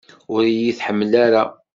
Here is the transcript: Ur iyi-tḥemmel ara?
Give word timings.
Ur 0.33 0.41
iyi-tḥemmel 0.47 1.11
ara? 1.25 1.43